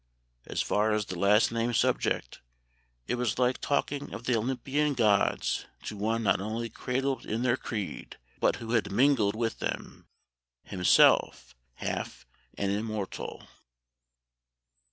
As 0.47 0.63
for 0.63 0.99
the 0.99 1.15
last 1.19 1.51
named 1.51 1.75
subject, 1.75 2.41
it 3.05 3.13
was 3.21 3.37
like 3.37 3.59
talking 3.59 4.15
of 4.15 4.23
the 4.23 4.35
Olympian 4.35 4.95
gods 4.95 5.67
to 5.83 5.95
one 5.95 6.23
not 6.23 6.41
only 6.41 6.69
cradled 6.71 7.23
in 7.23 7.43
their 7.43 7.55
creed, 7.55 8.17
but 8.39 8.55
who 8.55 8.71
had 8.71 8.91
mingled 8.91 9.35
with 9.35 9.59
them, 9.59 10.07
himself 10.63 11.53
half 11.75 12.25
an 12.57 12.71
immortal." 12.71 13.47